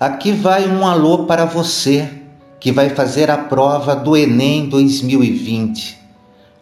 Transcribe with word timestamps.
Aqui 0.00 0.32
vai 0.32 0.66
um 0.66 0.86
alô 0.86 1.26
para 1.26 1.44
você 1.44 2.08
que 2.58 2.72
vai 2.72 2.88
fazer 2.88 3.30
a 3.30 3.36
prova 3.36 3.94
do 3.94 4.16
Enem 4.16 4.66
2020. 4.66 5.98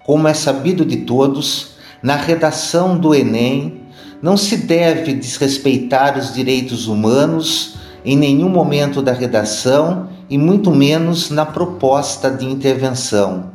Como 0.05 0.27
é 0.27 0.35
sabido 0.35 0.85
de 0.85 0.97
todos, 0.97 1.75
na 2.03 2.17
redação 2.17 2.99
do 2.99 3.15
Enem 3.15 3.83
não 4.21 4.37
se 4.37 4.57
deve 4.57 5.15
desrespeitar 5.15 6.19
os 6.19 6.35
direitos 6.35 6.89
humanos 6.89 7.77
em 8.05 8.17
nenhum 8.17 8.49
momento 8.49 9.01
da 9.01 9.13
redação 9.13 10.09
e 10.29 10.37
muito 10.37 10.73
menos 10.73 11.31
na 11.31 11.47
proposta 11.47 12.33
de 12.33 12.45
intervenção. 12.45 13.53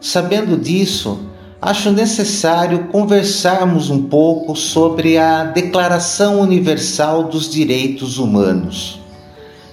Sabendo 0.00 0.56
disso, 0.56 1.20
acho 1.66 1.90
necessário 1.90 2.84
conversarmos 2.92 3.90
um 3.90 4.04
pouco 4.04 4.54
sobre 4.54 5.18
a 5.18 5.42
Declaração 5.42 6.40
Universal 6.40 7.24
dos 7.24 7.50
Direitos 7.50 8.18
Humanos. 8.18 9.00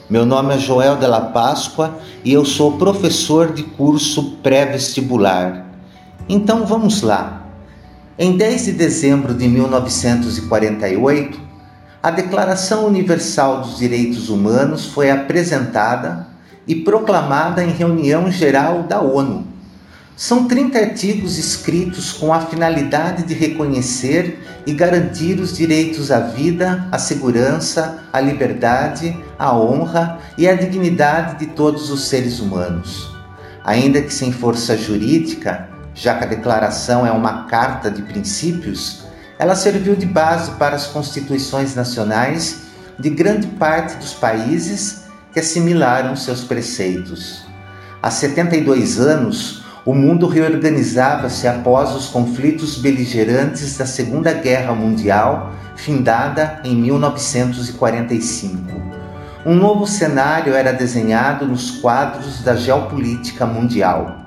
Meu 0.10 0.26
nome 0.26 0.56
é 0.56 0.58
Joel 0.58 0.96
Della 0.96 1.22
Páscoa 1.22 2.00
e 2.26 2.34
eu 2.34 2.44
sou 2.46 2.80
professor 2.80 3.54
de 3.54 3.62
curso 3.62 4.38
pré-vestibular. 4.42 5.68
Então 6.28 6.66
vamos 6.66 7.04
lá. 7.04 7.46
Em 8.18 8.36
10 8.38 8.66
de 8.66 8.72
dezembro 8.72 9.36
de 9.36 9.48
1948, 9.48 11.40
a 12.02 12.10
Declaração 12.10 12.88
Universal 12.88 13.62
dos 13.62 13.78
Direitos 13.78 14.30
Humanos 14.30 14.88
foi 14.88 15.12
apresentada 15.12 16.26
e 16.68 16.74
proclamada 16.74 17.64
em 17.64 17.70
reunião 17.70 18.32
geral 18.32 18.82
da 18.82 19.00
ONU 19.00 19.53
são 20.16 20.48
30 20.48 20.78
artigos 20.78 21.38
escritos 21.40 22.14
com 22.14 22.32
a 22.32 22.42
finalidade 22.42 23.24
de 23.24 23.34
reconhecer 23.34 24.40
e 24.66 24.74
garantir 24.74 25.40
os 25.40 25.58
direitos 25.58 26.12
à 26.12 26.20
vida, 26.20 26.88
à 26.92 27.00
segurança, 27.00 28.04
à 28.14 28.22
liberdade, 28.22 29.18
à 29.40 29.56
honra 29.58 30.20
e 30.38 30.48
à 30.48 30.54
dignidade 30.54 31.40
de 31.40 31.48
todos 31.54 31.90
os 31.90 32.08
seres 32.08 32.40
humanos. 32.40 33.12
Ainda 33.66 34.02
que 34.02 34.14
sem 34.14 34.32
força 34.32 34.78
jurídica, 34.78 35.68
já 35.96 36.16
que 36.16 36.26
a 36.26 36.28
declaração 36.28 37.06
é 37.08 37.12
uma 37.12 37.46
carta 37.46 37.90
de 37.90 38.04
princípios, 38.04 39.04
ela 39.40 39.56
serviu 39.56 39.96
de 39.96 40.06
base 40.06 40.52
para 40.52 40.76
as 40.76 40.86
constituições 40.86 41.74
nacionais 41.74 42.62
de 43.00 43.10
grande 43.10 43.48
parte 43.48 43.98
dos 43.98 44.14
países 44.14 45.04
que 45.34 45.40
assimilaram 45.40 46.16
seus 46.16 46.44
preceitos. 46.44 47.44
Há 48.02 48.12
72 48.12 49.00
anos, 49.00 49.63
o 49.86 49.94
mundo 49.94 50.28
reorganizava-se 50.28 51.46
após 51.48 51.94
os 51.94 52.08
conflitos 52.08 52.78
beligerantes 52.78 53.78
da 53.78 53.86
Segunda 53.86 54.32
Guerra 54.32 54.74
Mundial, 54.74 55.52
findada 55.76 56.62
em 56.64 56.74
1945. 56.74 58.82
Um 59.46 59.56
novo 59.56 59.86
cenário 59.86 60.54
era 60.54 60.72
desenhado 60.72 61.46
nos 61.46 61.70
quadros 61.70 62.42
da 62.42 62.56
geopolítica 62.56 63.46
mundial. 63.46 64.20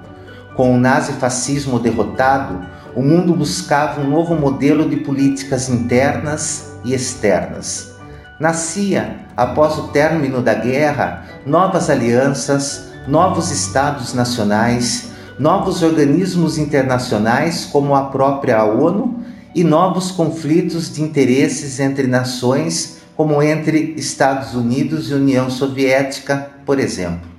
Com 0.54 0.74
o 0.74 0.78
nazifascismo 0.78 1.78
derrotado, 1.78 2.60
o 2.94 3.00
mundo 3.00 3.34
buscava 3.34 4.02
um 4.02 4.10
novo 4.10 4.34
modelo 4.34 4.86
de 4.86 4.96
políticas 4.96 5.70
internas 5.70 6.74
e 6.84 6.92
externas. 6.92 7.96
Nascia, 8.38 9.20
após 9.34 9.78
o 9.78 9.88
término 9.88 10.42
da 10.42 10.52
guerra, 10.52 11.24
novas 11.46 11.88
alianças, 11.88 12.90
novos 13.08 13.50
estados 13.50 14.12
nacionais, 14.12 15.15
novos 15.38 15.82
organismos 15.82 16.58
internacionais, 16.58 17.66
como 17.66 17.94
a 17.94 18.04
própria 18.06 18.64
ONU, 18.64 19.22
e 19.54 19.64
novos 19.64 20.10
conflitos 20.10 20.92
de 20.92 21.02
interesses 21.02 21.80
entre 21.80 22.06
nações, 22.06 22.98
como 23.16 23.42
entre 23.42 23.94
Estados 23.96 24.54
Unidos 24.54 25.10
e 25.10 25.14
União 25.14 25.48
Soviética, 25.48 26.50
por 26.66 26.78
exemplo. 26.78 27.36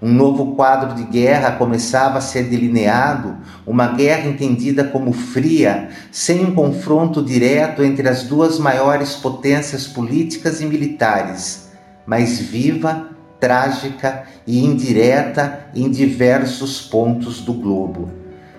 Um 0.00 0.12
novo 0.12 0.54
quadro 0.54 0.94
de 0.94 1.04
guerra 1.04 1.52
começava 1.52 2.18
a 2.18 2.20
ser 2.20 2.44
delineado, 2.44 3.38
uma 3.66 3.88
guerra 3.88 4.28
entendida 4.28 4.84
como 4.84 5.12
fria, 5.12 5.88
sem 6.12 6.44
um 6.44 6.54
confronto 6.54 7.22
direto 7.22 7.82
entre 7.82 8.06
as 8.06 8.24
duas 8.24 8.58
maiores 8.58 9.14
potências 9.14 9.86
políticas 9.86 10.60
e 10.60 10.66
militares, 10.66 11.70
mas 12.06 12.38
viva 12.38 13.15
trágica 13.40 14.24
e 14.46 14.64
indireta 14.64 15.66
em 15.74 15.90
diversos 15.90 16.80
pontos 16.80 17.40
do 17.40 17.52
globo. 17.52 18.10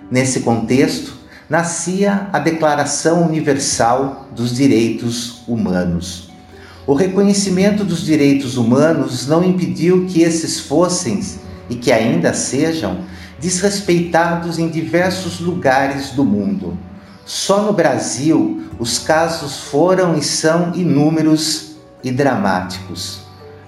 Nesse 0.10 0.42
contexto, 0.42 1.16
nascia 1.50 2.30
a 2.32 2.40
Declaração 2.40 3.26
Universal 3.26 4.28
dos 4.36 4.56
Direitos 4.56 5.44
Humanos. 5.48 6.30
O 6.86 6.94
reconhecimento 6.94 7.84
dos 7.84 8.06
direitos 8.06 8.56
humanos 8.56 9.28
não 9.28 9.44
impediu 9.44 10.06
que 10.06 10.22
esses 10.22 10.60
fossem, 10.60 11.22
e 11.70 11.76
que 11.76 11.92
ainda 11.92 12.34
sejam, 12.34 13.00
desrespeitados 13.40 14.58
em 14.58 14.70
diversos 14.70 15.40
lugares 15.40 16.12
do 16.12 16.24
mundo. 16.24 16.78
Só 17.26 17.62
no 17.62 17.74
Brasil 17.74 18.70
os 18.80 19.00
casos 19.00 19.58
foram 19.58 20.18
e 20.18 20.24
são 20.24 20.74
inúmeros 20.74 21.76
e 22.04 22.10
dramáticos. 22.10 23.27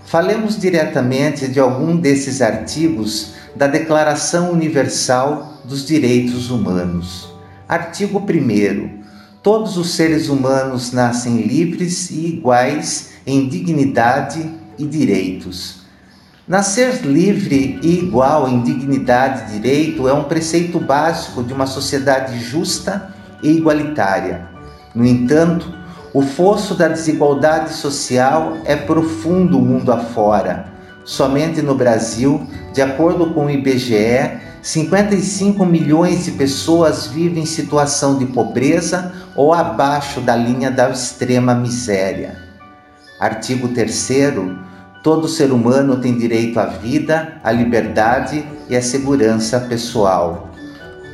Falemos 0.09 0.59
diretamente 0.59 1.47
de 1.47 1.59
algum 1.59 1.96
desses 1.96 2.42
artigos 2.42 3.34
da 3.56 3.68
Declaração 3.68 4.52
Universal 4.52 5.62
dos 5.64 5.86
Direitos 5.86 6.50
Humanos. 6.50 7.31
Artigo 7.68 8.18
1. 8.18 9.03
Todos 9.44 9.78
os 9.78 9.92
seres 9.92 10.28
humanos 10.28 10.92
nascem 10.92 11.44
livres 11.44 12.09
e 12.09 12.25
iguais 12.25 13.12
em 13.24 13.48
dignidade 13.48 14.52
e 14.80 14.86
direitos. 14.88 15.81
Nascer 16.48 17.06
livre 17.06 17.78
e 17.84 18.00
igual 18.00 18.50
em 18.50 18.64
dignidade 18.64 19.44
e 19.44 19.59
direito 19.59 20.08
é 20.08 20.14
um 20.14 20.24
preceito 20.24 20.80
básico 20.80 21.44
de 21.44 21.53
uma 21.53 21.68
sociedade 21.68 22.40
justa 22.40 23.14
e 23.44 23.52
igualitária. 23.52 24.50
No 24.96 25.06
entanto, 25.06 25.72
o 26.14 26.22
fosso 26.22 26.74
da 26.74 26.88
desigualdade 26.88 27.74
social 27.74 28.58
é 28.66 28.75
profundo 28.75 29.59
mundo 29.59 29.92
afora. 29.92 30.66
Somente 31.06 31.62
no 31.62 31.75
Brasil, 31.75 32.47
de 32.74 32.81
acordo 32.81 33.31
com 33.34 33.46
o 33.46 33.50
IBGE, 33.50 34.40
55 34.62 35.66
milhões 35.66 36.25
de 36.25 36.31
pessoas 36.31 37.08
vivem 37.08 37.44
em 37.44 37.46
situação 37.46 38.18
de 38.18 38.25
pobreza 38.25 39.14
ou 39.36 39.53
abaixo 39.53 40.19
da 40.19 40.36
linha 40.36 40.69
da 40.69 40.90
extrema 40.90 41.53
miséria. 41.53 42.38
Artigo 43.19 43.69
3. 43.69 44.09
Todo 45.02 45.30
ser 45.30 45.52
humano 45.52 45.98
tem 45.98 46.18
direito 46.18 46.59
à 46.59 46.66
vida, 46.66 47.40
à 47.44 47.52
liberdade 47.52 48.44
e 48.68 48.75
à 48.75 48.81
segurança 48.81 49.59
pessoal. 49.62 50.49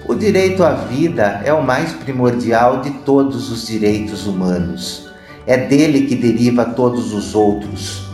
O 0.07 0.13
direito 0.13 0.63
à 0.63 0.71
vida 0.71 1.41
é 1.43 1.51
o 1.51 1.63
mais 1.63 1.91
primordial 1.93 2.81
de 2.81 2.91
todos 2.91 3.51
os 3.51 3.65
direitos 3.65 4.27
humanos. 4.27 5.09
É 5.47 5.57
dele 5.57 6.05
que 6.05 6.15
deriva 6.15 6.63
todos 6.63 7.11
os 7.11 7.33
outros. 7.33 8.05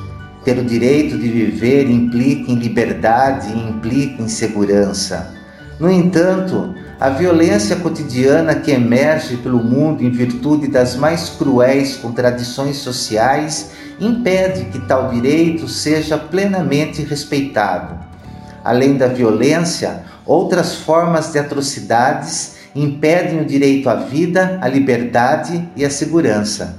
Ter 0.46 0.58
o 0.58 0.64
direito 0.64 1.18
de 1.18 1.28
viver 1.28 1.90
implica 1.90 2.50
em 2.50 2.56
liberdade 2.56 3.52
e 3.52 3.70
implica 3.70 4.24
em 4.24 4.30
segurança. 4.30 5.36
No 5.78 5.92
entanto, 5.92 6.74
a 6.98 7.10
violência 7.10 7.76
cotidiana 7.76 8.56
que 8.56 8.72
emerge 8.72 9.36
pelo 9.36 9.62
mundo 9.62 10.02
em 10.02 10.12
virtude 10.12 10.68
das 10.68 10.96
mais 10.96 11.28
cruéis 11.28 11.98
contradições 11.98 12.78
sociais 12.78 13.72
impede 14.00 14.64
que 14.66 14.80
tal 14.80 15.10
direito 15.10 15.68
seja 15.68 16.18
plenamente 16.18 17.02
respeitado. 17.02 18.11
Além 18.64 18.96
da 18.98 19.08
violência, 19.08 20.04
Outras 20.26 20.76
formas 20.76 21.32
de 21.32 21.40
atrocidades 21.40 22.54
impedem 22.76 23.42
o 23.42 23.46
direito 23.46 23.90
à 23.90 23.96
vida, 23.96 24.60
à 24.62 24.68
liberdade 24.68 25.68
e 25.76 25.84
à 25.84 25.90
segurança. 25.90 26.78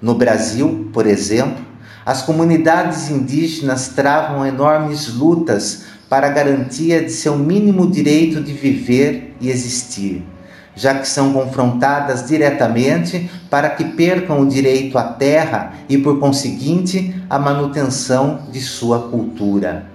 No 0.00 0.14
Brasil, 0.16 0.90
por 0.92 1.06
exemplo, 1.06 1.64
as 2.04 2.22
comunidades 2.22 3.08
indígenas 3.08 3.88
travam 3.88 4.44
enormes 4.44 5.14
lutas 5.14 5.84
para 6.08 6.26
a 6.26 6.30
garantia 6.30 7.02
de 7.02 7.12
seu 7.12 7.38
mínimo 7.38 7.88
direito 7.90 8.42
de 8.42 8.52
viver 8.52 9.36
e 9.40 9.48
existir, 9.48 10.26
já 10.74 10.98
que 10.98 11.06
são 11.06 11.32
confrontadas 11.32 12.26
diretamente 12.26 13.30
para 13.48 13.70
que 13.70 13.84
percam 13.84 14.40
o 14.40 14.46
direito 14.46 14.98
à 14.98 15.04
terra 15.04 15.72
e, 15.88 15.96
por 15.96 16.18
conseguinte, 16.18 17.14
a 17.30 17.38
manutenção 17.38 18.40
de 18.50 18.60
sua 18.60 19.08
cultura. 19.08 19.91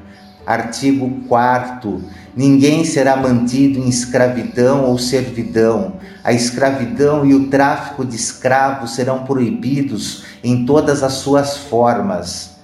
Artigo 0.47 1.21
4 1.27 2.01
Ninguém 2.38 2.85
será 2.85 3.17
mantido 3.17 3.79
em 3.79 3.89
escravidão 3.89 4.85
ou 4.85 4.97
servidão. 4.99 5.94
A 6.23 6.31
escravidão 6.31 7.25
e 7.25 7.33
o 7.33 7.47
tráfico 7.47 8.05
de 8.05 8.15
escravos 8.15 8.94
serão 8.94 9.23
proibidos 9.23 10.23
em 10.44 10.63
todas 10.63 11.01
as 11.01 11.13
suas 11.13 11.57
formas. 11.57 12.57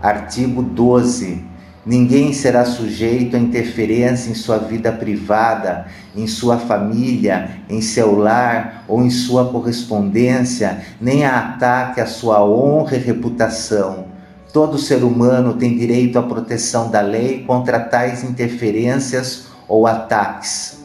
Artigo 0.00 0.62
12 0.62 1.44
Ninguém 1.88 2.34
será 2.34 2.66
sujeito 2.66 3.34
a 3.34 3.38
interferência 3.38 4.30
em 4.30 4.34
sua 4.34 4.58
vida 4.58 4.92
privada, 4.92 5.86
em 6.14 6.26
sua 6.26 6.58
família, 6.58 7.62
em 7.66 7.80
seu 7.80 8.14
lar 8.14 8.84
ou 8.86 9.02
em 9.02 9.08
sua 9.08 9.46
correspondência, 9.46 10.82
nem 11.00 11.24
a 11.24 11.38
ataque 11.38 11.98
à 11.98 12.04
sua 12.04 12.44
honra 12.44 12.94
e 12.94 12.98
reputação. 12.98 14.04
Todo 14.52 14.76
ser 14.76 15.02
humano 15.02 15.54
tem 15.54 15.78
direito 15.78 16.18
à 16.18 16.22
proteção 16.22 16.90
da 16.90 17.00
lei 17.00 17.42
contra 17.46 17.80
tais 17.80 18.22
interferências 18.22 19.46
ou 19.66 19.86
ataques. 19.86 20.80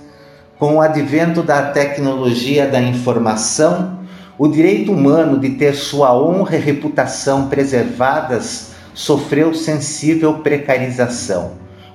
Com 0.58 0.78
o 0.78 0.82
advento 0.82 1.44
da 1.44 1.64
tecnologia 1.64 2.66
da 2.66 2.82
informação, 2.82 4.00
o 4.38 4.48
direito 4.48 4.94
humano 4.94 5.38
de 5.38 5.50
ter 5.50 5.74
sua 5.74 6.18
honra 6.18 6.56
e 6.56 6.62
reputação 6.62 7.50
preservadas 7.50 8.72
sofreu 8.94 9.54
sensível 9.54 10.36
precarização. 10.36 11.54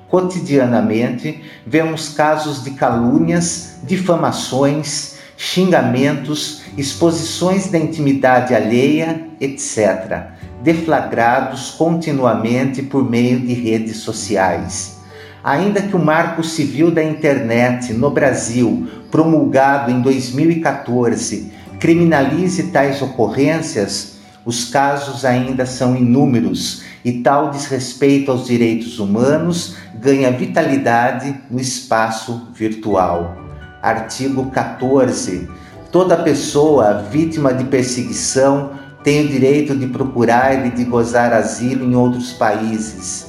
Cotidianamente, 0.09 1.43
vemos 1.67 2.09
casos 2.09 2.65
de 2.65 2.71
calúnias, 2.71 3.77
difamações, 3.83 5.19
xingamentos, 5.37 6.63
exposições 6.77 7.71
da 7.71 7.79
intimidade 7.79 8.55
alheia, 8.55 9.29
etc., 9.41 10.23
deflagrados 10.63 11.71
continuamente 11.71 12.83
por 12.83 13.09
meio 13.09 13.39
de 13.39 13.53
redes 13.53 13.99
sociais. 13.99 14.99
Ainda 15.45 15.81
que 15.81 15.95
o 15.95 15.99
Marco 15.99 16.43
Civil 16.43 16.91
da 16.91 17.03
Internet 17.03 17.93
no 17.93 18.11
Brasil, 18.11 18.89
promulgado 19.11 19.91
em 19.91 20.01
2014, 20.01 21.53
criminalize 21.79 22.65
tais 22.65 23.01
ocorrências, 23.01 24.19
os 24.45 24.65
casos 24.65 25.25
ainda 25.25 25.65
são 25.67 25.97
inúmeros 25.97 26.83
e 27.05 27.23
tal 27.23 27.51
desrespeito 27.51 28.31
aos 28.31 28.47
direitos 28.47 28.99
humanos 28.99 29.77
ganha 29.95 30.31
vitalidade 30.31 31.35
no 31.51 31.61
espaço 31.61 32.49
virtual. 32.55 33.37
Artigo 33.83 34.51
14. 34.51 35.49
Toda 35.91 36.17
pessoa 36.17 37.03
vítima 37.11 37.53
de 37.55 37.65
perseguição 37.65 38.73
tem 39.03 39.25
o 39.25 39.29
direito 39.29 39.77
de 39.77 39.87
procurar 39.87 40.67
e 40.67 40.71
de 40.71 40.85
gozar 40.85 41.33
asilo 41.33 41.85
em 41.85 41.95
outros 41.95 42.33
países 42.33 43.29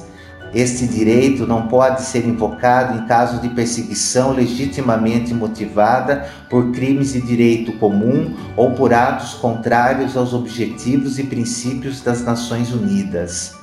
este 0.52 0.84
direito 0.86 1.46
não 1.46 1.68
pode 1.68 2.02
ser 2.02 2.26
invocado 2.26 2.98
em 2.98 3.06
caso 3.06 3.40
de 3.40 3.48
perseguição 3.50 4.32
legitimamente 4.32 5.32
motivada 5.32 6.28
por 6.48 6.72
crimes 6.72 7.12
de 7.12 7.20
direito 7.20 7.72
comum 7.74 8.34
ou 8.56 8.72
por 8.72 8.92
atos 8.92 9.34
contrários 9.34 10.16
aos 10.16 10.34
objetivos 10.34 11.20
e 11.20 11.24
princípios 11.24 12.00
das 12.00 12.22
Nações 12.22 12.72
Unidas. 12.72 13.59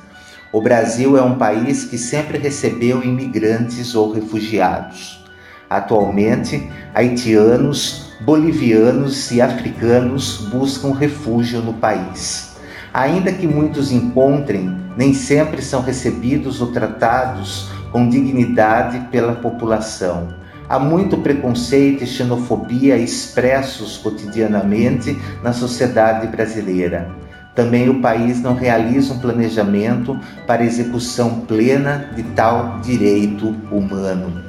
O 0.52 0.62
Brasil 0.62 1.18
é 1.18 1.22
um 1.22 1.36
país 1.36 1.84
que 1.84 1.98
sempre 1.98 2.38
recebeu 2.38 3.04
imigrantes 3.04 3.96
ou 3.96 4.14
refugiados. 4.14 5.22
Atualmente, 5.70 6.72
haitianos, 6.96 8.14
bolivianos 8.22 9.30
e 9.32 9.42
africanos 9.42 10.48
buscam 10.50 10.94
refúgio 10.94 11.60
no 11.60 11.74
país. 11.74 12.56
Ainda 12.94 13.34
que 13.34 13.46
muitos 13.46 13.92
encontrem 13.92 14.74
nem 14.96 15.14
sempre 15.14 15.62
são 15.62 15.82
recebidos 15.82 16.62
ou 16.62 16.72
tratados 16.72 17.70
com 17.92 18.08
dignidade 18.08 19.00
pela 19.12 19.36
população. 19.36 20.30
Há 20.70 20.80
muito 20.80 21.18
preconceito 21.18 22.06
e 22.06 22.08
xenofobia 22.08 22.98
expressos 22.98 23.98
cotidianamente 23.98 25.18
na 25.44 25.52
sociedade 25.52 26.28
brasileira. 26.28 27.27
Também 27.58 27.90
o 27.90 28.00
país 28.02 28.40
não 28.40 28.54
realiza 28.54 29.16
um 29.16 29.18
planejamento 29.18 30.16
para 30.46 30.64
execução 30.64 31.40
plena 31.40 32.12
de 32.16 32.22
tal 32.22 32.80
direito 32.82 33.48
humano. 33.72 34.44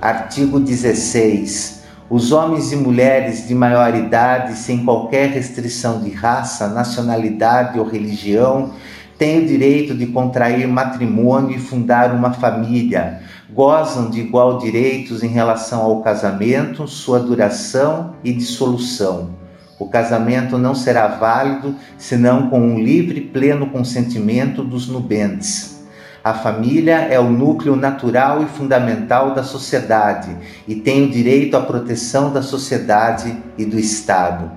Artigo 0.00 0.58
16. 0.58 1.82
Os 2.08 2.32
homens 2.32 2.72
e 2.72 2.76
mulheres 2.76 3.46
de 3.46 3.54
maior 3.54 3.94
idade, 3.94 4.54
sem 4.54 4.86
qualquer 4.86 5.28
restrição 5.28 6.00
de 6.00 6.08
raça, 6.08 6.66
nacionalidade 6.68 7.78
ou 7.78 7.86
religião, 7.86 8.70
têm 9.18 9.44
o 9.44 9.46
direito 9.46 9.94
de 9.94 10.06
contrair 10.06 10.66
matrimônio 10.66 11.54
e 11.54 11.60
fundar 11.60 12.10
uma 12.14 12.32
família, 12.32 13.20
gozam 13.52 14.08
de 14.08 14.18
igual 14.18 14.56
direitos 14.56 15.22
em 15.22 15.28
relação 15.28 15.82
ao 15.82 16.00
casamento, 16.00 16.88
sua 16.88 17.20
duração 17.20 18.14
e 18.24 18.32
dissolução. 18.32 19.39
O 19.80 19.88
casamento 19.88 20.58
não 20.58 20.74
será 20.74 21.06
válido 21.06 21.74
senão 21.96 22.50
com 22.50 22.60
um 22.60 22.78
livre 22.78 23.18
e 23.18 23.24
pleno 23.24 23.70
consentimento 23.70 24.62
dos 24.62 24.86
nubentes. 24.86 25.80
A 26.22 26.34
família 26.34 26.96
é 27.10 27.18
o 27.18 27.30
núcleo 27.30 27.74
natural 27.74 28.42
e 28.42 28.46
fundamental 28.46 29.32
da 29.34 29.42
sociedade 29.42 30.36
e 30.68 30.74
tem 30.74 31.06
o 31.06 31.10
direito 31.10 31.56
à 31.56 31.62
proteção 31.62 32.30
da 32.30 32.42
sociedade 32.42 33.34
e 33.56 33.64
do 33.64 33.78
Estado. 33.78 34.50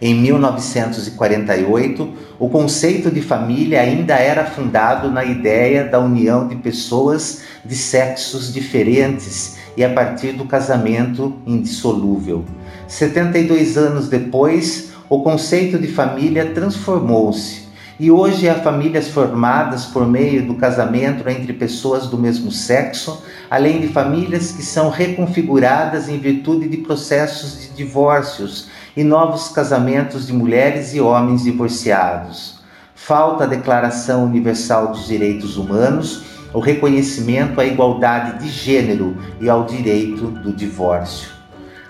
Em 0.00 0.14
1948, 0.14 2.12
o 2.38 2.48
conceito 2.48 3.10
de 3.10 3.20
família 3.20 3.80
ainda 3.80 4.14
era 4.14 4.44
fundado 4.44 5.10
na 5.10 5.24
ideia 5.24 5.84
da 5.84 5.98
união 5.98 6.46
de 6.46 6.54
pessoas 6.54 7.42
de 7.64 7.74
sexos 7.74 8.52
diferentes 8.52 9.56
e 9.76 9.82
a 9.82 9.92
partir 9.92 10.32
do 10.32 10.44
casamento 10.44 11.34
indissolúvel. 11.44 12.44
72 12.86 13.76
anos 13.78 14.08
depois, 14.08 14.92
o 15.08 15.22
conceito 15.22 15.78
de 15.78 15.88
família 15.88 16.52
transformou-se 16.52 17.64
e 17.98 18.10
hoje 18.10 18.48
há 18.48 18.56
famílias 18.56 19.08
formadas 19.08 19.84
por 19.84 20.06
meio 20.06 20.46
do 20.46 20.56
casamento 20.56 21.28
entre 21.28 21.52
pessoas 21.52 22.08
do 22.08 22.18
mesmo 22.18 22.50
sexo, 22.50 23.22
além 23.48 23.80
de 23.80 23.88
famílias 23.88 24.50
que 24.50 24.62
são 24.62 24.90
reconfiguradas 24.90 26.08
em 26.08 26.18
virtude 26.18 26.68
de 26.68 26.78
processos 26.78 27.60
de 27.60 27.68
divórcios 27.68 28.68
e 28.96 29.04
novos 29.04 29.48
casamentos 29.48 30.26
de 30.26 30.32
mulheres 30.32 30.94
e 30.94 31.00
homens 31.00 31.44
divorciados. 31.44 32.58
Falta 32.94 33.44
a 33.44 33.48
Declaração 33.48 34.24
Universal 34.24 34.88
dos 34.88 35.06
Direitos 35.06 35.56
Humanos, 35.56 36.24
o 36.52 36.58
reconhecimento 36.58 37.60
à 37.60 37.64
igualdade 37.64 38.42
de 38.42 38.50
gênero 38.50 39.16
e 39.40 39.48
ao 39.48 39.64
direito 39.64 40.28
do 40.28 40.52
divórcio. 40.52 41.33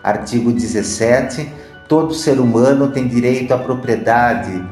Artigo 0.04 0.52
17. 0.52 1.50
Todo 1.88 2.12
ser 2.12 2.38
humano 2.38 2.90
tem 2.90 3.08
direito 3.08 3.54
à 3.54 3.58
propriedade, 3.58 4.62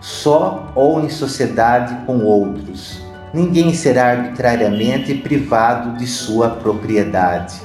só 0.00 0.72
ou 0.74 1.04
em 1.04 1.10
sociedade 1.10 1.94
com 2.06 2.20
outros. 2.20 3.02
Ninguém 3.34 3.74
será 3.74 4.12
arbitrariamente 4.12 5.12
privado 5.14 5.98
de 5.98 6.06
sua 6.06 6.48
propriedade. 6.48 7.60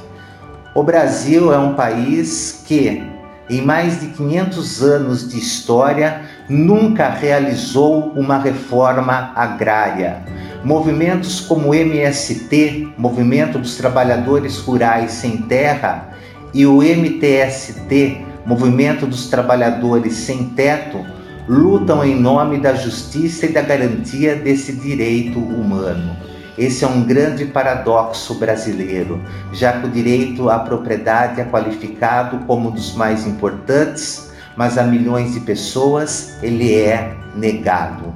O 0.74 0.82
Brasil 0.82 1.50
é 1.50 1.58
um 1.58 1.72
país 1.72 2.62
que, 2.66 3.02
em 3.48 3.62
mais 3.62 4.00
de 4.00 4.08
500 4.08 4.82
anos 4.82 5.28
de 5.28 5.38
história, 5.38 6.22
nunca 6.46 7.08
realizou 7.08 8.12
uma 8.14 8.36
reforma 8.36 9.32
agrária. 9.34 10.22
Movimentos 10.62 11.40
como 11.40 11.70
o 11.70 11.74
MST, 11.74 12.92
Movimento 12.98 13.58
dos 13.58 13.76
Trabalhadores 13.76 14.58
Rurais 14.58 15.12
Sem 15.12 15.38
Terra, 15.38 16.13
e 16.54 16.64
o 16.64 16.80
MTST, 16.82 18.24
Movimento 18.46 19.06
dos 19.06 19.26
Trabalhadores 19.26 20.14
Sem 20.18 20.50
Teto, 20.50 21.04
lutam 21.48 22.04
em 22.04 22.14
nome 22.14 22.58
da 22.58 22.74
justiça 22.74 23.46
e 23.46 23.52
da 23.52 23.60
garantia 23.60 24.36
desse 24.36 24.72
direito 24.72 25.38
humano. 25.38 26.16
Esse 26.56 26.84
é 26.84 26.88
um 26.88 27.02
grande 27.02 27.46
paradoxo 27.46 28.34
brasileiro, 28.36 29.20
já 29.52 29.72
que 29.72 29.88
o 29.88 29.90
direito 29.90 30.48
à 30.48 30.60
propriedade 30.60 31.40
é 31.40 31.44
qualificado 31.44 32.38
como 32.46 32.68
um 32.68 32.72
dos 32.72 32.94
mais 32.94 33.26
importantes, 33.26 34.30
mas 34.56 34.78
a 34.78 34.84
milhões 34.84 35.34
de 35.34 35.40
pessoas 35.40 36.38
ele 36.40 36.72
é 36.72 37.12
negado. 37.34 38.14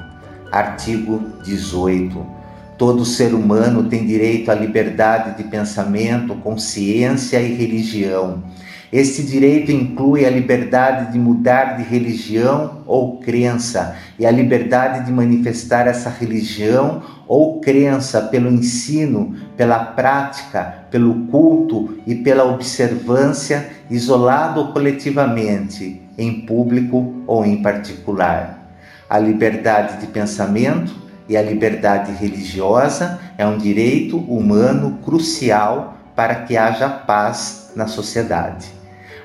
Artigo 0.53 1.21
18. 1.43 2.38
Todo 2.79 3.05
ser 3.05 3.35
humano 3.35 3.85
tem 3.89 4.07
direito 4.07 4.51
à 4.51 4.55
liberdade 4.55 5.37
de 5.37 5.45
pensamento, 5.51 6.37
consciência 6.37 7.41
e 7.41 7.55
religião 7.55 8.43
este 8.91 9.23
direito 9.23 9.71
inclui 9.71 10.25
a 10.25 10.31
liberdade 10.31 11.13
de 11.13 11.19
mudar 11.19 11.77
de 11.77 11.83
religião 11.83 12.83
ou 12.87 13.19
crença 13.19 13.95
e 14.19 14.25
a 14.25 14.31
liberdade 14.31 15.05
de 15.05 15.13
manifestar 15.13 15.87
essa 15.87 16.09
religião 16.09 17.03
ou 17.27 17.61
crença 17.61 18.23
pelo 18.23 18.51
ensino, 18.51 19.37
pela 19.59 19.79
prática, 19.79 20.87
pelo 20.91 21.27
culto 21.27 21.99
e 22.07 22.15
pela 22.15 22.45
observância, 22.45 23.69
isolado 23.91 24.61
ou 24.61 24.73
coletivamente, 24.73 26.01
em 26.17 26.47
público 26.47 27.23
ou 27.27 27.45
em 27.45 27.61
particular. 27.61 28.73
A 29.09 29.19
liberdade 29.19 30.01
de 30.01 30.07
pensamento 30.07 31.08
e 31.29 31.37
a 31.37 31.43
liberdade 31.43 32.13
religiosa 32.13 33.19
é 33.37 33.47
um 33.47 33.59
direito 33.59 34.17
humano 34.17 34.99
crucial 35.05 35.97
para 36.17 36.35
que 36.37 36.57
haja 36.57 36.89
paz 36.89 37.71
na 37.77 37.87
sociedade 37.87 38.79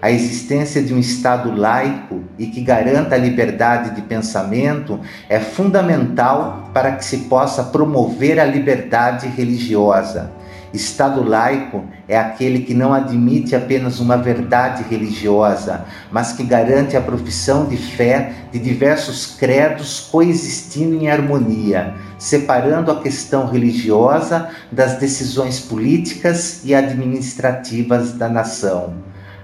a 0.04 0.12
existência 0.12 0.84
de 0.84 0.94
um 0.94 1.00
Estado 1.00 1.50
laico 1.56 2.26
e 2.38 2.48
que 2.48 2.60
garanta 2.60 3.16
a 3.16 3.18
liberdade 3.18 3.92
de 3.92 4.02
pensamento 4.02 5.00
é 5.30 5.40
fundamental 5.40 6.70
para 6.74 6.92
que 6.92 7.06
se 7.06 7.20
possa 7.20 7.64
promover 7.64 8.38
a 8.38 8.44
liberdade 8.44 9.28
religiosa. 9.28 10.30
Estado 10.74 11.24
laico 11.24 11.86
é 12.08 12.18
aquele 12.18 12.62
que 12.62 12.74
não 12.74 12.94
admite 12.94 13.56
apenas 13.56 14.00
uma 14.00 14.18
verdade 14.18 14.84
religiosa, 14.90 15.86
mas 16.12 16.32
que 16.34 16.44
garante 16.44 16.98
a 16.98 17.02
profissão 17.02 17.66
de 17.68 17.78
fé 17.78 18.34
de 18.52 18.58
diversos 18.58 19.36
credos 19.38 20.08
coexistindo 20.12 20.96
em 20.96 21.10
harmonia, 21.10 21.94
separando 22.18 22.92
a 22.92 23.00
questão 23.00 23.46
religiosa 23.46 24.50
das 24.72 24.98
decisões 24.98 25.60
políticas 25.60 26.62
e 26.64 26.74
administrativas 26.74 28.14
da 28.14 28.28
nação. 28.28 28.96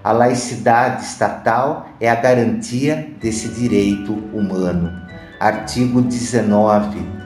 A 0.04 0.12
laicidade 0.12 1.04
estatal 1.04 1.90
é 2.02 2.10
a 2.10 2.16
garantia 2.16 3.08
desse 3.22 3.50
direito 3.50 4.14
humano. 4.34 4.92
Artigo 5.40 6.02
19. 6.02 7.19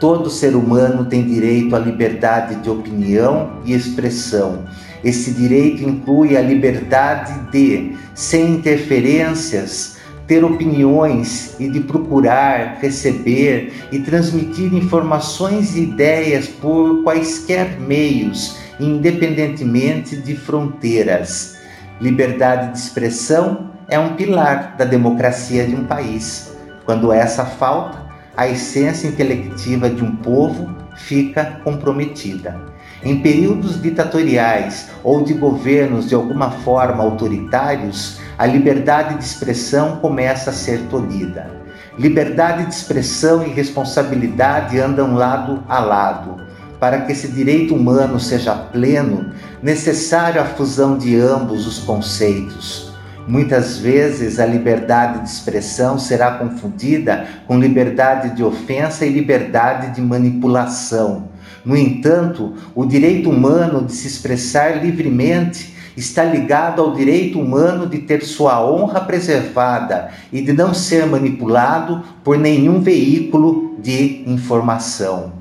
Todo 0.00 0.30
ser 0.30 0.56
humano 0.56 1.04
tem 1.04 1.22
direito 1.22 1.76
à 1.76 1.78
liberdade 1.78 2.54
de 2.56 2.70
opinião 2.70 3.60
e 3.66 3.74
expressão. 3.74 4.64
Esse 5.04 5.30
direito 5.30 5.82
inclui 5.82 6.38
a 6.38 6.40
liberdade 6.40 7.50
de, 7.52 7.94
sem 8.14 8.54
interferências, 8.54 9.98
ter 10.26 10.42
opiniões 10.42 11.54
e 11.60 11.68
de 11.68 11.80
procurar, 11.80 12.78
receber 12.80 13.74
e 13.92 13.98
transmitir 13.98 14.72
informações 14.72 15.76
e 15.76 15.82
ideias 15.82 16.48
por 16.48 17.02
quaisquer 17.02 17.78
meios, 17.78 18.56
independentemente 18.80 20.16
de 20.16 20.34
fronteiras. 20.34 21.58
Liberdade 22.00 22.72
de 22.72 22.78
expressão 22.78 23.70
é 23.86 23.98
um 23.98 24.14
pilar 24.14 24.76
da 24.78 24.86
democracia 24.86 25.66
de 25.66 25.74
um 25.74 25.84
país. 25.84 26.56
Quando 26.86 27.12
essa 27.12 27.44
falta, 27.44 28.09
a 28.36 28.48
essência 28.48 29.08
intelectiva 29.08 29.88
de 29.90 30.04
um 30.04 30.16
povo 30.16 30.74
fica 30.96 31.60
comprometida. 31.64 32.60
Em 33.02 33.20
períodos 33.20 33.80
ditatoriais 33.80 34.88
ou 35.02 35.22
de 35.22 35.34
governos 35.34 36.08
de 36.08 36.14
alguma 36.14 36.50
forma 36.50 37.02
autoritários, 37.02 38.20
a 38.36 38.46
liberdade 38.46 39.16
de 39.16 39.24
expressão 39.24 39.96
começa 39.96 40.50
a 40.50 40.52
ser 40.52 40.80
tolhida. 40.88 41.50
Liberdade 41.98 42.66
de 42.66 42.74
expressão 42.74 43.46
e 43.46 43.50
responsabilidade 43.50 44.78
andam 44.78 45.14
lado 45.14 45.62
a 45.68 45.80
lado 45.80 46.50
para 46.80 47.02
que 47.02 47.12
esse 47.12 47.28
direito 47.28 47.74
humano 47.74 48.18
seja 48.18 48.54
pleno, 48.54 49.30
necessário 49.62 50.40
a 50.40 50.46
fusão 50.46 50.96
de 50.96 51.14
ambos 51.14 51.66
os 51.66 51.78
conceitos. 51.80 52.89
Muitas 53.26 53.78
vezes 53.78 54.40
a 54.40 54.46
liberdade 54.46 55.22
de 55.22 55.28
expressão 55.28 55.98
será 55.98 56.32
confundida 56.32 57.26
com 57.46 57.58
liberdade 57.58 58.34
de 58.34 58.42
ofensa 58.42 59.06
e 59.06 59.10
liberdade 59.10 59.94
de 59.94 60.00
manipulação. 60.00 61.28
No 61.64 61.76
entanto, 61.76 62.54
o 62.74 62.84
direito 62.84 63.30
humano 63.30 63.84
de 63.84 63.92
se 63.92 64.06
expressar 64.06 64.82
livremente 64.82 65.74
está 65.96 66.24
ligado 66.24 66.80
ao 66.80 66.94
direito 66.94 67.38
humano 67.38 67.86
de 67.86 67.98
ter 67.98 68.22
sua 68.24 68.64
honra 68.64 69.00
preservada 69.00 70.10
e 70.32 70.40
de 70.40 70.52
não 70.52 70.72
ser 70.72 71.06
manipulado 71.06 72.02
por 72.24 72.38
nenhum 72.38 72.80
veículo 72.80 73.76
de 73.78 74.24
informação. 74.26 75.32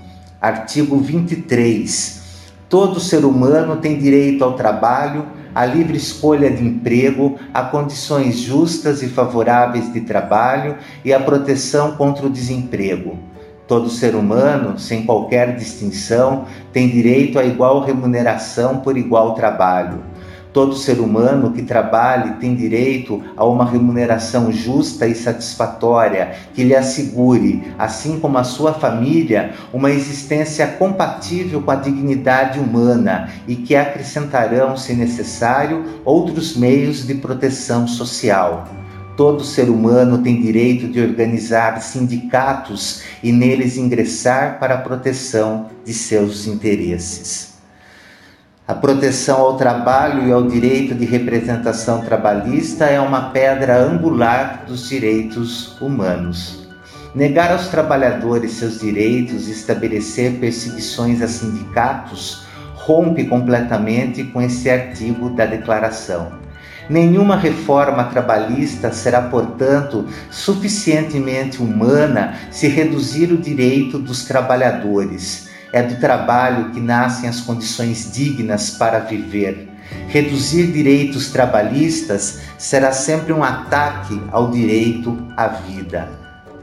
Artigo 0.42 0.98
23. 0.98 2.20
Todo 2.68 3.00
ser 3.00 3.26
humano 3.26 3.78
tem 3.78 3.98
direito 3.98 4.44
ao 4.44 4.54
trabalho, 4.54 5.26
à 5.60 5.66
livre 5.66 5.98
escolha 5.98 6.50
de 6.50 6.66
emprego, 6.66 7.38
a 7.54 7.64
condições 7.64 8.38
justas 8.38 9.04
e 9.04 9.10
favoráveis 9.10 9.92
de 9.92 10.00
trabalho 10.00 10.78
e 11.04 11.12
à 11.12 11.20
proteção 11.20 11.98
contra 11.98 12.26
o 12.26 12.30
desemprego. 12.30 13.20
Todo 13.68 13.90
ser 13.90 14.16
humano, 14.16 14.80
sem 14.80 15.06
qualquer 15.06 15.58
distinção, 15.58 16.46
tem 16.72 16.88
direito 16.88 17.38
à 17.38 17.44
igual 17.44 17.82
remuneração 17.82 18.78
por 18.78 18.98
igual 18.98 19.34
trabalho. 19.34 20.02
Todo 20.52 20.76
ser 20.76 21.00
humano 21.00 21.52
que 21.52 21.62
trabalhe 21.62 22.40
tem 22.40 22.56
direito 22.56 23.24
a 23.38 23.46
uma 23.46 23.70
remuneração 23.70 24.52
justa 24.52 25.06
e 25.08 25.14
satisfatória 25.14 26.34
que 26.56 26.64
lhe 26.64 26.76
assegure, 26.76 27.72
assim 27.78 28.20
como 28.20 28.38
a 28.40 28.44
sua 28.44 28.74
família, 28.74 29.54
uma 29.72 29.92
existência 29.92 30.66
compatível 30.66 31.62
com 31.62 31.70
a 31.70 31.76
dignidade 31.76 32.60
humana 32.60 33.30
e 33.48 33.56
que 33.56 33.76
acrescentarão, 33.76 34.76
se 34.76 34.94
necessário, 34.94 35.86
outros 36.04 36.58
meios 36.58 37.06
de 37.06 37.14
proteção 37.14 37.88
social. 37.88 38.68
Todo 39.16 39.44
ser 39.44 39.70
humano 39.70 40.20
tem 40.20 40.42
direito 40.42 40.88
de 40.88 41.00
organizar 41.00 41.80
sindicatos 41.82 43.04
e 43.22 43.32
neles 43.32 43.78
ingressar 43.78 44.60
para 44.60 44.76
a 44.76 44.82
proteção 44.82 45.68
de 45.86 45.94
seus 45.94 46.48
interesses. 46.48 47.49
A 48.70 48.76
proteção 48.76 49.42
ao 49.42 49.58
trabalho 49.58 50.28
e 50.28 50.32
ao 50.32 50.44
direito 50.44 50.94
de 50.94 51.04
representação 51.04 52.02
trabalhista 52.02 52.86
é 52.86 53.02
uma 53.02 53.32
pedra 53.32 53.80
angular 53.80 54.64
dos 54.68 54.88
direitos 54.88 55.76
humanos. 55.82 56.68
Negar 57.16 57.52
aos 57.52 57.70
trabalhadores 57.70 58.52
seus 58.52 58.80
direitos 58.80 59.48
e 59.48 59.54
estabelecer 59.54 60.34
perseguições 60.34 61.20
a 61.24 61.28
sindicatos 61.28 62.44
rompe 62.76 63.24
completamente 63.24 64.24
com 64.26 64.40
esse 64.40 64.70
artigo 64.70 65.32
da 65.32 65.48
Declaração. 65.48 66.32
Nenhuma 66.88 67.38
reforma 67.38 68.04
trabalhista 68.04 68.92
será, 68.92 69.20
portanto, 69.20 70.06
suficientemente 70.30 71.60
humana 71.60 72.36
se 72.52 72.68
reduzir 72.68 73.34
o 73.34 73.38
direito 73.38 73.98
dos 73.98 74.26
trabalhadores 74.26 75.49
é 75.72 75.82
do 75.82 76.00
trabalho 76.00 76.72
que 76.72 76.80
nascem 76.80 77.30
as 77.30 77.42
condições 77.42 78.12
dignas 78.12 78.72
para 78.72 79.00
viver. 79.00 79.70
Reduzir 80.08 80.72
direitos 80.72 81.32
trabalhistas 81.32 82.42
será 82.58 82.92
sempre 82.92 83.34
um 83.34 83.44
ataque 83.44 84.22
ao 84.32 84.52
direito 84.52 85.18
à 85.36 85.48
vida. 85.48 86.10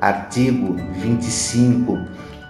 Artigo 0.01 0.77
25. 1.01 1.99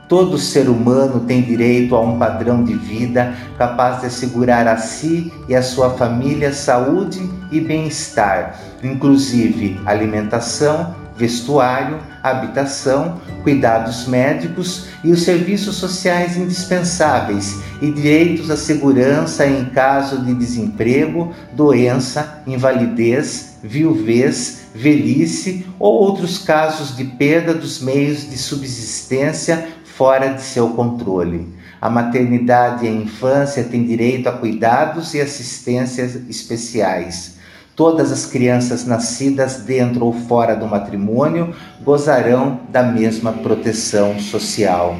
Todo 0.08 0.38
ser 0.38 0.68
humano 0.68 1.20
tem 1.20 1.42
direito 1.42 1.96
a 1.96 2.00
um 2.00 2.18
padrão 2.18 2.62
de 2.62 2.74
vida 2.74 3.34
capaz 3.58 4.00
de 4.00 4.06
assegurar 4.06 4.68
a 4.68 4.76
si 4.76 5.32
e 5.48 5.54
a 5.54 5.62
sua 5.62 5.90
família 5.90 6.52
saúde 6.52 7.28
e 7.50 7.60
bem-estar, 7.60 8.56
inclusive 8.84 9.80
alimentação, 9.84 10.94
vestuário, 11.16 11.98
habitação, 12.22 13.20
cuidados 13.42 14.06
médicos 14.06 14.86
e 15.02 15.10
os 15.10 15.22
serviços 15.22 15.76
sociais 15.76 16.36
indispensáveis 16.36 17.56
e 17.80 17.90
direitos 17.90 18.50
à 18.50 18.56
segurança 18.56 19.46
em 19.46 19.66
caso 19.66 20.24
de 20.24 20.34
desemprego, 20.34 21.32
doença, 21.52 22.42
invalidez, 22.46 23.56
viuvez, 23.62 24.66
velhice 24.74 25.66
ou 25.78 25.94
outros 25.94 26.38
casos 26.38 26.96
de 26.96 27.04
perda 27.04 27.54
dos 27.54 27.80
meios 27.80 28.28
de 28.28 28.36
subsistência 28.36 29.68
fora 29.84 30.34
de 30.34 30.42
seu 30.42 30.70
controle. 30.70 31.54
A 31.80 31.88
maternidade 31.88 32.84
e 32.84 32.88
a 32.88 32.92
infância 32.92 33.64
têm 33.64 33.84
direito 33.84 34.28
a 34.28 34.32
cuidados 34.32 35.14
e 35.14 35.20
assistências 35.20 36.16
especiais. 36.28 37.35
Todas 37.76 38.10
as 38.10 38.24
crianças 38.24 38.86
nascidas 38.86 39.58
dentro 39.58 40.06
ou 40.06 40.12
fora 40.14 40.56
do 40.56 40.66
matrimônio 40.66 41.54
gozarão 41.84 42.60
da 42.70 42.82
mesma 42.82 43.34
proteção 43.34 44.18
social. 44.18 44.96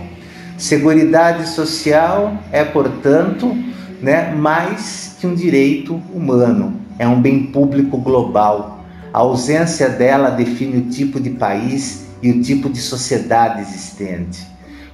Seguridade 0.58 1.48
social 1.48 2.36
é, 2.52 2.62
portanto, 2.62 3.56
né, 4.02 4.34
mais 4.34 5.16
que 5.18 5.26
um 5.26 5.34
direito 5.34 5.94
humano, 6.12 6.78
é 6.98 7.08
um 7.08 7.18
bem 7.18 7.46
público 7.46 7.96
global. 7.96 8.84
A 9.10 9.20
ausência 9.20 9.88
dela 9.88 10.28
define 10.28 10.76
o 10.76 10.90
tipo 10.90 11.18
de 11.18 11.30
país 11.30 12.06
e 12.22 12.30
o 12.30 12.42
tipo 12.42 12.68
de 12.68 12.80
sociedade 12.80 13.62
existente. 13.62 14.46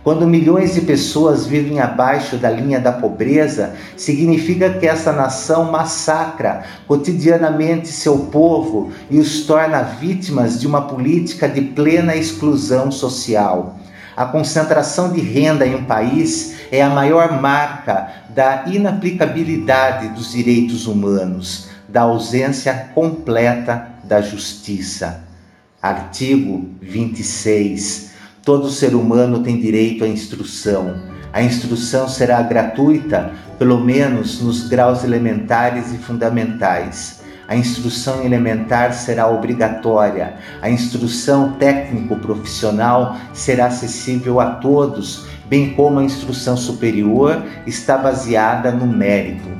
Quando 0.02 0.26
milhões 0.26 0.74
de 0.74 0.80
pessoas 0.80 1.46
vivem 1.46 1.78
abaixo 1.78 2.36
da 2.36 2.50
linha 2.50 2.80
da 2.80 2.90
pobreza, 2.90 3.74
significa 3.96 4.68
que 4.70 4.84
essa 4.84 5.12
nação 5.12 5.70
massacra 5.70 6.64
cotidianamente 6.88 7.86
seu 7.86 8.18
povo 8.18 8.90
e 9.08 9.20
os 9.20 9.46
torna 9.46 9.80
vítimas 9.82 10.58
de 10.58 10.66
uma 10.66 10.82
política 10.82 11.48
de 11.48 11.60
plena 11.60 12.16
exclusão 12.16 12.90
social. 12.90 13.78
A 14.16 14.24
concentração 14.24 15.12
de 15.12 15.20
renda 15.20 15.64
em 15.64 15.76
um 15.76 15.84
país 15.84 16.56
é 16.72 16.82
a 16.82 16.90
maior 16.90 17.40
marca 17.40 18.08
da 18.30 18.64
inaplicabilidade 18.66 20.08
dos 20.08 20.32
direitos 20.32 20.88
humanos, 20.88 21.68
da 21.88 22.02
ausência 22.02 22.90
completa 22.92 23.86
da 24.02 24.20
justiça. 24.20 25.22
Artigo 25.80 26.68
26 26.80 28.11
Todo 28.44 28.68
ser 28.70 28.96
humano 28.96 29.44
tem 29.44 29.60
direito 29.60 30.02
à 30.02 30.08
instrução. 30.08 30.96
A 31.32 31.40
instrução 31.44 32.08
será 32.08 32.42
gratuita, 32.42 33.32
pelo 33.56 33.78
menos 33.78 34.42
nos 34.42 34.66
graus 34.66 35.04
elementares 35.04 35.92
e 35.92 35.96
fundamentais. 35.96 37.20
A 37.46 37.54
instrução 37.54 38.24
elementar 38.24 38.94
será 38.94 39.28
obrigatória. 39.28 40.38
A 40.60 40.68
instrução 40.68 41.52
técnico-profissional 41.52 43.16
será 43.32 43.66
acessível 43.66 44.40
a 44.40 44.56
todos, 44.56 45.24
bem 45.46 45.74
como 45.74 46.00
a 46.00 46.04
instrução 46.04 46.56
superior 46.56 47.44
está 47.64 47.96
baseada 47.96 48.72
no 48.72 48.88
mérito. 48.88 49.51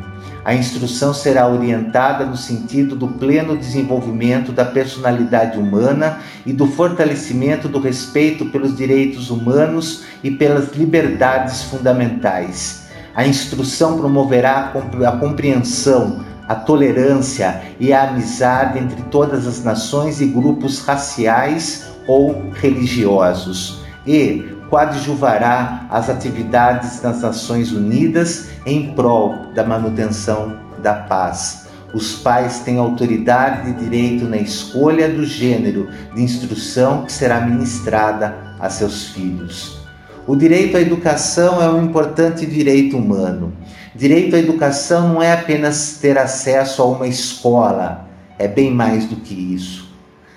A 0.45 0.55
instrução 0.55 1.15
será 1.15 1.47
orientada 1.47 2.27
no 2.27 2.37
sentido 2.37 2.97
do 2.97 3.07
pleno 3.07 3.57
desenvolvimento 3.57 4.51
da 4.51 4.65
personalidade 4.65 5.57
humana 5.57 6.19
e 6.45 6.53
do 6.53 6.67
fortalecimento 6.67 7.69
do 7.69 7.79
respeito 7.79 8.47
pelos 8.47 8.77
direitos 8.77 9.31
humanos 9.31 10.03
e 10.23 10.33
pelas 10.33 10.73
liberdades 10.73 11.63
fundamentais. 11.63 12.89
A 13.15 13.25
instrução 13.25 13.99
promoverá 13.99 14.73
a 15.07 15.13
compreensão, 15.13 16.25
a 16.49 16.57
tolerância 16.57 17.63
e 17.79 17.93
a 17.93 18.09
amizade 18.09 18.81
entre 18.81 19.01
todas 19.03 19.47
as 19.47 19.63
nações 19.63 20.21
e 20.21 20.27
grupos 20.27 20.81
raciais 20.81 21.93
ou 22.07 22.51
religiosos 22.53 23.83
e 24.07 24.52
coadjuvará 24.73 25.87
as 25.91 26.09
atividades 26.09 26.99
das 27.01 27.21
Nações 27.21 27.73
Unidas 27.73 28.49
em 28.65 28.95
prol 28.95 29.53
da 29.55 29.63
manutenção 29.63 30.57
da 30.83 30.95
paz. 30.95 31.69
Os 31.93 32.15
pais 32.15 32.61
têm 32.61 32.79
autoridade 32.79 33.69
e 33.69 33.75
direito 33.75 34.25
na 34.25 34.39
escolha 34.39 35.11
do 35.11 35.27
gênero 35.27 35.91
de 36.15 36.23
instrução 36.23 37.05
que 37.05 37.13
será 37.13 37.43
ministrada 37.43 38.35
a 38.59 38.71
seus 38.71 39.09
filhos. 39.09 39.79
O 40.27 40.35
direito 40.35 40.79
à 40.79 40.81
educação 40.81 41.63
é 41.63 41.69
um 41.69 41.85
importante 41.85 42.47
direito 42.47 42.97
humano. 42.97 43.53
Direito 43.95 44.37
à 44.37 44.39
educação 44.39 45.07
não 45.07 45.23
é 45.23 45.35
apenas 45.35 45.99
ter 46.01 46.17
acesso 46.17 46.81
a 46.81 46.87
uma 46.87 47.07
escola, 47.07 48.09
é 48.39 48.49
bem 48.49 48.73
mais 48.73 49.05
do 49.05 49.17
que 49.17 49.35
isso 49.35 49.92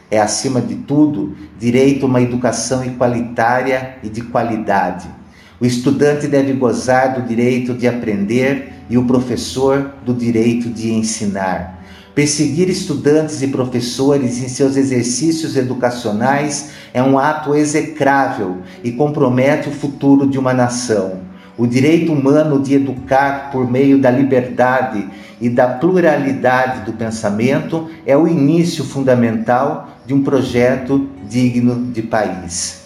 é, 0.09 0.19
acima 0.19 0.61
de 0.61 0.75
tudo, 0.75 1.35
direito 1.59 2.05
a 2.05 2.09
uma 2.09 2.21
educação 2.21 2.83
igualitária 2.83 3.97
e 4.03 4.09
de 4.09 4.21
qualidade. 4.21 5.07
O 5.59 5.65
estudante 5.65 6.27
deve 6.27 6.53
gozar 6.53 7.15
do 7.15 7.27
direito 7.27 7.73
de 7.73 7.87
aprender 7.87 8.73
e 8.89 8.97
o 8.97 9.05
professor 9.05 9.93
do 10.05 10.13
direito 10.13 10.69
de 10.69 10.91
ensinar. 10.91 11.75
Perseguir 12.13 12.69
estudantes 12.69 13.41
e 13.41 13.47
professores 13.47 14.41
em 14.41 14.47
seus 14.47 14.77
exercícios 14.77 15.57
educacionais 15.57 16.71
é 16.93 17.03
um 17.03 17.19
ato 17.19 17.53
execrável 17.53 18.59
e 18.83 18.91
compromete 18.91 19.67
o 19.67 19.71
futuro 19.73 20.25
de 20.25 20.37
uma 20.39 20.53
nação. 20.53 21.19
O 21.57 21.65
direito 21.65 22.13
humano 22.13 22.61
de 22.61 22.73
educar 22.73 23.49
por 23.51 23.69
meio 23.69 23.97
da 23.97 24.09
liberdade 24.09 25.09
e 25.39 25.49
da 25.49 25.67
pluralidade 25.67 26.85
do 26.85 26.93
pensamento 26.93 27.89
é 28.05 28.15
o 28.15 28.27
início 28.27 28.83
fundamental 28.83 29.89
de 30.05 30.13
um 30.13 30.23
projeto 30.23 31.09
digno 31.27 31.91
de 31.91 32.01
país. 32.01 32.83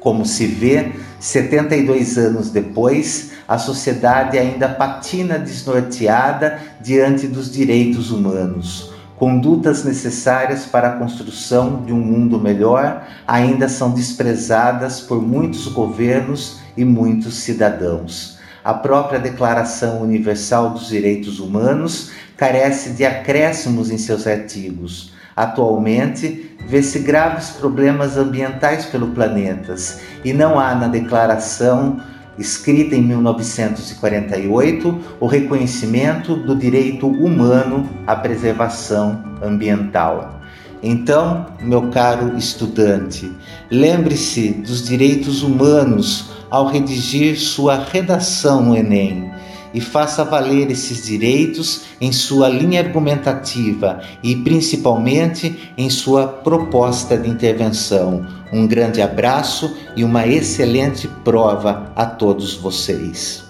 Como 0.00 0.24
se 0.24 0.46
vê, 0.46 0.92
72 1.18 2.16
anos 2.18 2.50
depois, 2.50 3.32
a 3.48 3.58
sociedade 3.58 4.38
ainda 4.38 4.68
patina 4.68 5.38
desnorteada 5.38 6.60
diante 6.80 7.26
dos 7.26 7.50
direitos 7.50 8.10
humanos. 8.10 8.92
Condutas 9.16 9.82
necessárias 9.82 10.64
para 10.64 10.90
a 10.90 10.96
construção 10.96 11.82
de 11.84 11.92
um 11.92 11.98
mundo 11.98 12.38
melhor 12.38 13.04
ainda 13.26 13.68
são 13.68 13.90
desprezadas 13.90 15.00
por 15.00 15.20
muitos 15.20 15.66
governos 15.66 16.60
e 16.76 16.84
muitos 16.84 17.34
cidadãos. 17.38 18.37
A 18.68 18.74
própria 18.74 19.18
Declaração 19.18 20.02
Universal 20.02 20.68
dos 20.68 20.88
Direitos 20.88 21.40
Humanos 21.40 22.10
carece 22.36 22.90
de 22.90 23.02
acréscimos 23.02 23.90
em 23.90 23.96
seus 23.96 24.26
artigos. 24.26 25.10
Atualmente, 25.34 26.54
vê-se 26.66 26.98
graves 26.98 27.48
problemas 27.48 28.18
ambientais 28.18 28.84
pelo 28.84 29.06
planeta 29.06 29.74
e 30.22 30.34
não 30.34 30.60
há 30.60 30.74
na 30.74 30.86
declaração 30.86 31.98
escrita 32.38 32.94
em 32.94 33.00
1948 33.04 35.00
o 35.18 35.26
reconhecimento 35.26 36.36
do 36.36 36.54
direito 36.54 37.08
humano 37.08 37.88
à 38.06 38.14
preservação 38.14 39.24
ambiental. 39.42 40.42
Então, 40.82 41.46
meu 41.62 41.88
caro 41.88 42.36
estudante, 42.36 43.32
lembre-se 43.70 44.50
dos 44.50 44.86
direitos 44.86 45.42
humanos 45.42 46.37
ao 46.50 46.66
redigir 46.66 47.38
sua 47.38 47.76
redação 47.76 48.62
no 48.62 48.76
Enem 48.76 49.30
e 49.72 49.80
faça 49.80 50.24
valer 50.24 50.70
esses 50.70 51.04
direitos 51.04 51.82
em 52.00 52.12
sua 52.12 52.48
linha 52.48 52.80
argumentativa 52.80 54.00
e 54.22 54.36
principalmente 54.36 55.72
em 55.76 55.90
sua 55.90 56.26
proposta 56.26 57.16
de 57.16 57.28
intervenção. 57.28 58.26
Um 58.52 58.66
grande 58.66 59.02
abraço 59.02 59.76
e 59.94 60.02
uma 60.04 60.26
excelente 60.26 61.06
prova 61.24 61.92
a 61.94 62.06
todos 62.06 62.54
vocês. 62.54 63.47